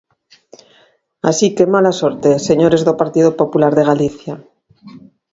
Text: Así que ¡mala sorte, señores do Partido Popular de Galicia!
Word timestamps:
Así 1.29 1.47
que 1.55 1.71
¡mala 1.73 1.93
sorte, 2.01 2.29
señores 2.47 2.81
do 2.87 2.93
Partido 3.01 3.29
Popular 3.41 3.73
de 3.75 3.87
Galicia! 3.91 4.33